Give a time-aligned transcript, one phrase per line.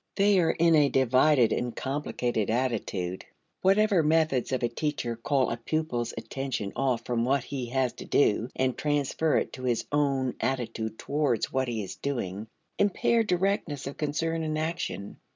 [0.15, 3.23] They are in a divided and complicated attitude.
[3.61, 8.05] Whatever methods of a teacher call a pupil's attention off from what he has to
[8.05, 12.47] do and transfer it to his own attitude towards what he is doing
[12.79, 15.17] impair directness of concern and action.